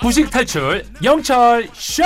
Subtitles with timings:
[0.00, 2.02] 부식 탈출 영철 쇼.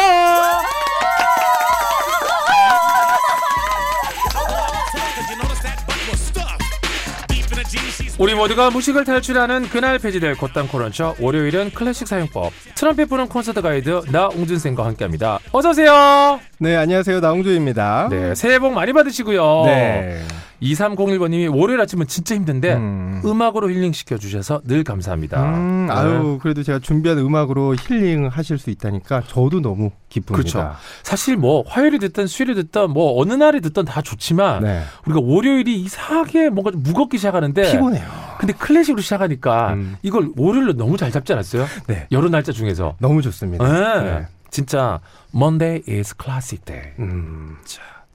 [8.18, 14.04] 우리 모두가 무식을 탈출하는 그날 폐지될 곧땅 코런처 월요일은 클래식 사용법 트럼펫 부는 콘서트 가이드
[14.10, 15.38] 나웅준쌤과 함께합니다.
[15.52, 16.40] 어서 오세요.
[16.58, 18.08] 네 안녕하세요 나홍조입니다.
[18.10, 19.64] 네 새해 복 많이 받으시고요.
[19.66, 20.22] 네.
[20.62, 23.22] 2301번님이 월요일 아침은 진짜 힘든데 음.
[23.24, 25.42] 음악으로 힐링 시켜 주셔서 늘 감사합니다.
[25.54, 25.92] 음, 네.
[25.92, 30.36] 아유 그래도 제가 준비한 음악으로 힐링 하실 수 있다니까 저도 너무 기쁩니다.
[30.36, 30.76] 그렇죠.
[31.02, 34.82] 사실 뭐 화요일이 됐든 수요일이 됐든 뭐 어느 날이 됐든 다 좋지만 네.
[35.06, 38.06] 우리가 월요일이 이상하게 뭔가 좀 무겁게 시작하는데 피곤해요.
[38.38, 39.96] 근데 클래식으로 시작하니까 음.
[40.02, 41.66] 이걸 월요일로 너무 잘 잡지 않았어요?
[41.86, 42.06] 네.
[42.12, 42.96] 여러 날짜 중에서.
[42.98, 43.64] 너무 좋습니다.
[44.02, 44.02] 네.
[44.02, 44.26] 네.
[44.50, 45.00] 진짜
[45.34, 46.92] Monday is classic day.
[46.98, 47.56] 음.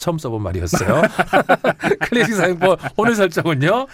[0.02, 1.04] 처음 써본 말이었어요.
[2.10, 3.86] 클래식 사용법 오늘 설정은요?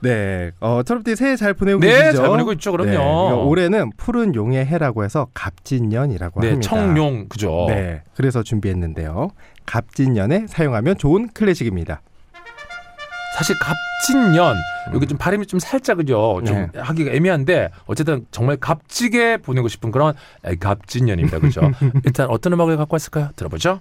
[0.00, 0.50] 네.
[0.60, 2.16] 어, 트럼프티 새해 잘 보내고 네, 계시죠?
[2.16, 2.90] 잘 보내고 있죠, 그럼요.
[2.90, 2.96] 네.
[2.96, 6.68] 그러니까 올해는 푸른 용의 해라고 해서 갑진년이라고 네, 합니다.
[6.68, 7.66] 청룡 그죠?
[7.68, 8.02] 네.
[8.16, 9.28] 그래서 준비했는데요.
[9.66, 12.00] 갑진년에 사용하면 좋은 클래식입니다.
[13.36, 14.56] 사실 갑진년
[14.94, 16.40] 여기 좀 발음이 좀 살짝 그죠?
[16.46, 16.80] 좀 네.
[16.80, 20.14] 하기가 애매한데 어쨌든 정말 값지게 보내고 싶은 그런
[20.58, 21.60] 갑진년입니다, 그죠?
[22.06, 23.28] 일단 어떤 음악을 갖고 왔을까요?
[23.36, 23.80] 들어보죠.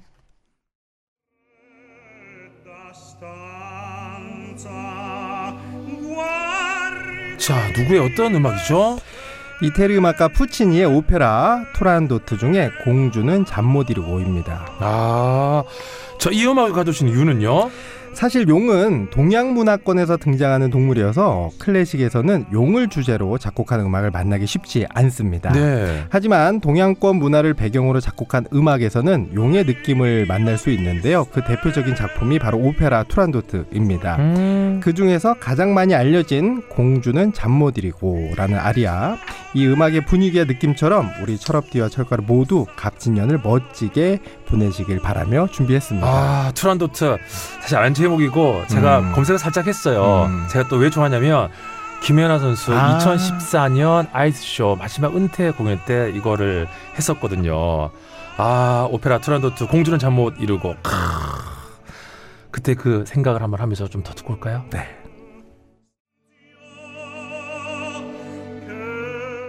[7.45, 8.97] 자, 누구의 어떤 음악이죠?
[9.61, 14.65] 이태리 음악가 푸치니의 오페라 투란도트 중에 공주는 잠 못 이루고입니다.
[14.79, 15.63] 아,
[16.19, 17.69] 저 이 음악을 가져오신 이유는요?
[18.15, 25.51] 사실 용은 동양 문화권에서 등장하는 동물이어서 클래식에서는 용을 주제로 작곡한 음악을 만나기 쉽지 않습니다.
[25.51, 26.05] 네.
[26.09, 31.25] 하지만 동양권 문화를 배경으로 작곡한 음악에서는 용의 느낌을 만날 수 있는데요.
[31.25, 34.15] 그 대표적인 작품이 바로 오페라 투란도트입니다.
[34.15, 39.15] 음, 그 중에서 가장 많이 알려진 공주는 잠 못 이루고라는 아리아
[39.53, 46.07] 이 음악의 분위기와 느낌처럼 우리 철업디와 철가루 모두 갑진년을 멋지게 보내시길 바라며 준비했습니다.
[46.07, 47.17] 아, 투란도트.
[47.61, 49.11] 사실 아는 제목이고 제가 음.
[49.13, 50.25] 검색을 살짝 했어요.
[50.29, 50.45] 음.
[50.49, 51.49] 제가 또 왜 좋아하냐면
[52.01, 52.97] 김연아 선수 아.
[52.99, 56.67] 2014년 아이스쇼 마지막 은퇴 공연 때 이거를
[56.97, 57.89] 했었거든요.
[58.37, 60.75] 아, 오페라 투란도트 공주는 잠 못 이루고.
[60.83, 60.91] 크.
[62.51, 64.63] 그때 그 생각을 한번 하면서 좀 더 듣고 올까요?
[64.71, 64.87] 네.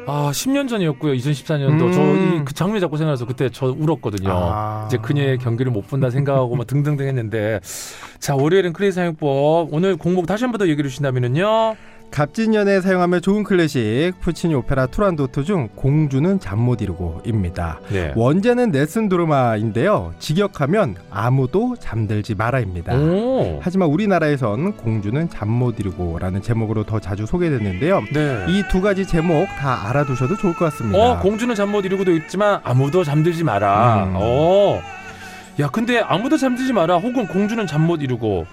[0.08, 1.12] 아, 10년 전이었고요.
[1.14, 1.92] 2014년도 음.
[1.92, 4.30] 저이그 장면 잡고 생각나서 그때 저 울었거든요.
[4.30, 4.84] 아.
[4.86, 7.60] 이제 그녀의 경기를 못 본다 생각하고 막 등등등 했는데
[8.20, 11.76] 자 월요일은 클래식 사용법 오늘 곡목 다시 한 번 더 얘기해 주신다면은요
[12.10, 17.80] 갑진년에 사용하면 좋은 클래식 푸치니 오페라 투란도트 중 공주는 잠 못 이루고입니다.
[17.90, 18.12] 네.
[18.16, 20.14] 원제는 Nessun dorma인데요.
[20.18, 22.96] 직역하면 아무도 잠들지 마라입니다.
[22.96, 23.60] 오.
[23.62, 28.02] 하지만 우리나라에선 공주는 잠 못 이루고라는 제목으로 더 자주 소개됐는데요.
[28.12, 28.46] 네.
[28.48, 30.98] 이두 가지 제목 다 알아두셔도 좋을 것 같습니다.
[30.98, 34.04] 어 공주는 잠 못 이루고도 있지만 아무도 잠들지 마라.
[34.08, 34.12] 음.
[34.16, 34.80] 어.
[35.60, 38.46] 야 근데 아무도 잠들지 마라 혹은 공주는 잠 못 이루고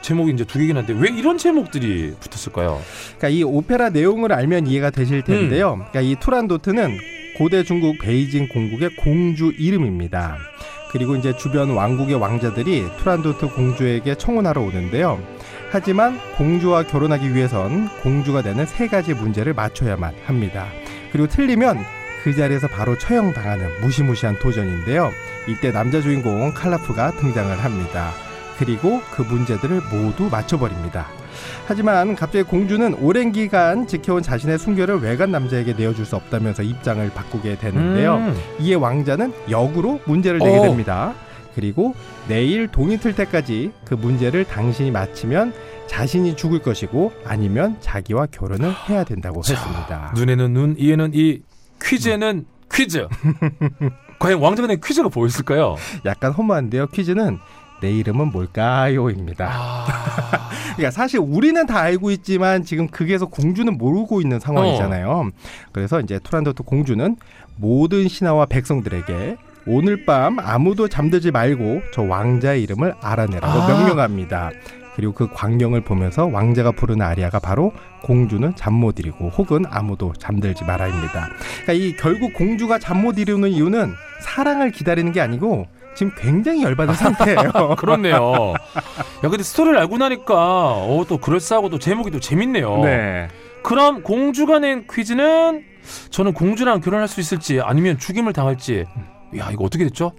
[0.00, 2.80] 제목이 이제 두 개긴 한데 왜 이런 제목들이 붙었을까요?
[3.18, 5.74] 그러니까 이 오페라 내용을 알면 이해가 되실 텐데요.
[5.74, 5.84] 음.
[5.90, 6.98] 그러니까 이 투란도트는
[7.36, 10.38] 고대 중국 베이징 공국의 공주 이름입니다.
[10.90, 15.20] 그리고 이제 주변 왕국의 왕자들이 투란도트 공주에게 청혼하러 오는데요.
[15.70, 20.66] 하지만 공주와 결혼하기 위해선 공주가 내는 세 가지 문제를 맞춰야만 합니다.
[21.12, 21.78] 그리고 틀리면
[22.24, 25.12] 그 자리에서 바로 처형당하는 무시무시한 도전인데요.
[25.46, 28.12] 이때 남자 주인공 칼라프가 등장을 합니다.
[28.58, 31.06] 그리고 그 문제들을 모두 맞춰버립니다.
[31.66, 37.58] 하지만 갑자기 공주는 오랜 기간 지켜온 자신의 순결을 외간 남자에게 내어줄 수 없다면서 입장을 바꾸게
[37.58, 38.16] 되는데요.
[38.16, 38.34] 음.
[38.58, 40.62] 이에 왕자는 역으로 문제를 내게 어.
[40.62, 41.14] 됩니다.
[41.54, 41.94] 그리고
[42.28, 45.52] 내일 동이 틀 때까지 그 문제를 당신이 맞히면
[45.86, 50.12] 자신이 죽을 것이고 아니면 자기와 결혼을 해야 된다고 자, 했습니다.
[50.16, 51.40] 눈에는 눈, 이에는 이,
[51.82, 53.06] 퀴즈에는 퀴즈.
[54.18, 55.76] 과연 왕자가 낸 퀴즈가 보였을까요?
[56.04, 56.88] 약간 허무한데요.
[56.88, 57.38] 퀴즈는
[57.80, 59.48] 내 이름은 뭘까요?입니다.
[59.50, 59.86] 아,
[60.76, 65.30] 그러니까 사실 우리는 다 알고 있지만 지금 극에서 공주는 모르고 있는 상황이잖아요.
[65.72, 67.16] 그래서 이제 투란도트 공주는
[67.56, 69.36] 모든 신하와 백성들에게
[69.66, 73.68] 오늘 밤 아무도 잠들지 말고 저 왕자의 이름을 알아내라고 아.
[73.68, 74.50] 명령합니다.
[74.96, 77.72] 그리고 그 광경을 보면서 왕자가 부르는 아리아가 바로
[78.02, 81.28] 공주는 잠 못 이루고 혹은 아무도 잠들지 마라입니다.
[81.62, 85.66] 그러니까 이 결국 공주가 잠 못 이루는 이유는 사랑을 기다리는 게 아니고
[85.98, 87.74] 지금 굉장히 열받은 상태예요.
[87.76, 88.54] 그렇네요.
[88.54, 92.78] 야, 근데 스토리를 알고 나니까, 어, 또 그럴싸하고 또 제목이 또 재밌네요.
[92.84, 93.26] 네.
[93.64, 95.64] 그럼 공주가 낸 퀴즈는
[96.10, 98.84] 저는 공주랑 결혼할 수 있을지 아니면 죽임을 당할지
[99.36, 100.12] 야 이거 어떻게 됐죠?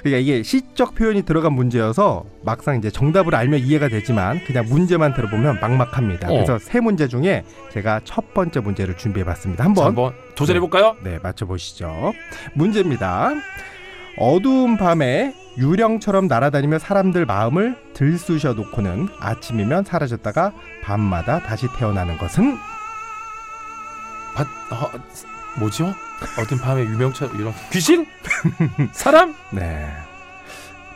[0.00, 5.58] 그러니까 이게 시적 표현이 들어간 문제여서 막상 이제 정답을 알면 이해가 되지만 그냥 문제만 들어보면
[5.60, 6.28] 막막합니다.
[6.28, 6.32] 어.
[6.34, 9.62] 그래서 세 문제 중에 제가 첫 번째 문제를 준비해봤습니다.
[9.62, 10.96] 자, 한번 한번 도전해 볼까요?
[11.02, 12.12] 네 맞춰보시죠.
[12.52, 13.30] 문제입니다.
[14.16, 20.52] 어두운 밤에 유령처럼 날아다니며 사람들 마음을 들쑤셔 놓고는 아침이면 사라졌다가
[20.82, 22.56] 밤마다 다시 태어나는 것은
[24.34, 24.90] 밭 어,
[25.58, 25.94] 뭐죠?
[26.40, 28.06] 어떤 밤에 유명처 이런 귀신?
[28.92, 29.34] 사람?
[29.50, 29.88] 네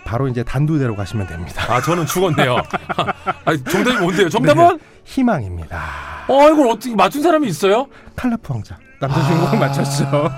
[0.05, 1.65] 바로 이제 단두대로 가시면 됩니다.
[1.71, 2.57] 아 저는 죽었네요.
[3.45, 4.29] 아 정답이 뭔데요?
[4.31, 4.79] 정답은?
[5.05, 5.81] 희망입니다.
[6.29, 7.87] 어 이걸 어떻게 맞춘 사람이 있어요?
[8.17, 9.55] 칼라프 왕자 남자 주인공 아.
[9.57, 10.31] 맞췄죠.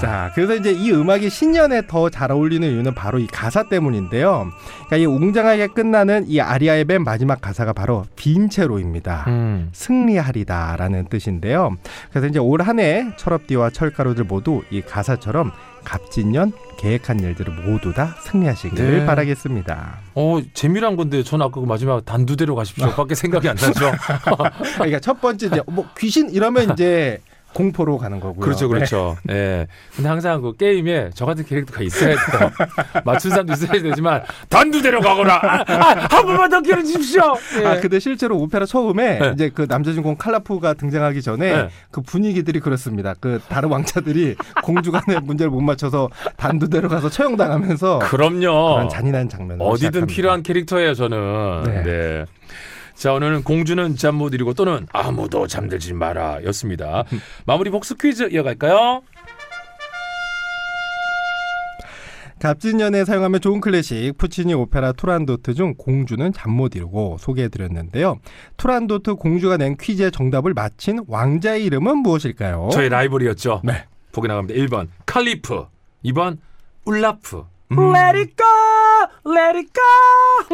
[0.00, 4.50] 자, 그래서 이제 이 음악이 신년에 더 잘 어울리는 이유는 바로 이 가사 때문인데요.
[4.86, 9.24] 그러니까 이 웅장하게 끝나는 이 아리아의 맨 마지막 가사가 바로 빈 채로입니다.
[9.28, 9.68] 음.
[9.72, 11.76] 승리하리다라는 뜻인데요.
[12.10, 15.52] 그래서 이제 올 한해 철업디와 철가루들 모두 이 가사처럼
[15.84, 19.06] 갑진년 계획한 일들을 모두 다 승리하시기를 네.
[19.06, 19.98] 바라겠습니다.
[20.14, 23.92] 어 재미난 건데 저는 아까 그 마지막 단두대로 가십시오밖에 생각이 안 나죠.
[24.74, 27.18] 그러니까 첫 번째 이제 뭐 귀신 이러면 이제
[27.54, 28.40] 공포로 가는 거고요.
[28.40, 29.16] 그렇죠, 그렇죠.
[29.30, 29.66] 예.
[29.94, 32.50] 근데 항상 그 게임에 저 같은 캐릭터가 있어야 돼요.
[33.04, 35.40] 맞춘 사람도 있어야 되지만 단두대로 가거라.
[35.42, 37.34] 아, 아, 한 번만 더 기회 주십시오.
[37.60, 37.66] 예.
[37.66, 39.30] 아 근데 실제로 오페라 처음에 네.
[39.34, 41.68] 이제 그 남자 주인공 칼라프가 등장하기 전에 네.
[41.90, 43.14] 그 분위기들이 그렇습니다.
[43.18, 48.88] 그 다른 왕자들이 공주 간의 문제를 못 맞춰서 단두대로 가서 처형당하면서 그럼요.
[48.88, 50.14] 잔인한 장면을 어디든 시작합니다.
[50.14, 51.62] 필요한 캐릭터예요, 저는.
[51.84, 52.24] 네.
[52.98, 53.02] 네.
[53.02, 57.04] 자, 오늘은 공주는 잠 못 이루고 또는 아무도 잠들지 마라 였습니다.
[57.46, 59.02] 마무리 복습 퀴즈 이어갈까요?
[62.40, 68.18] 갑진년에 사용하면 좋은 클래식 푸치니 오페라 투란도트 중 공주는 잠 못 이루고 소개해드렸는데요.
[68.56, 72.70] 투란도트 공주가 낸 퀴즈의 정답을 맞힌 왕자의 이름은 무엇일까요?
[72.72, 73.62] 저희 라이벌이었죠.
[73.64, 73.84] 네.
[74.12, 74.58] 보기 나갑니다.
[74.60, 75.66] 1번 칼리프,
[76.06, 76.38] 2번
[76.84, 77.44] 울라프.
[77.70, 77.78] 음.
[77.94, 79.68] Let it go, let it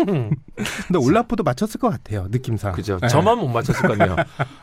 [0.04, 0.30] go.
[0.54, 2.26] 근데 올라프도 맞췄을 것 같아요.
[2.30, 2.72] 느낌상.
[2.72, 2.98] 그죠.
[3.00, 3.08] 네.
[3.08, 4.16] 저만 못 맞췄을 것 같네요.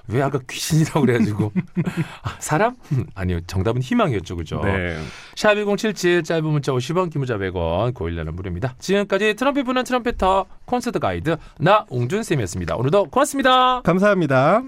[0.07, 1.51] 왜 아까 귀신이라고 그래가지고
[2.23, 2.75] 아, 사람?
[3.15, 3.41] 아니요.
[3.47, 4.61] 정답은 희망이었죠, 그죠?
[4.63, 4.97] 네.
[5.35, 8.75] 샵1077 짧은 문자 50원 긴 문자 100원 고일라는 무료입니다.
[8.79, 12.75] 지금까지 트럼펫 부는 트럼펫터 콘서트 가이드 나 옹준쌤이었습니다.
[12.75, 13.81] 오늘도 고맙습니다.
[13.81, 14.63] 감사합니다.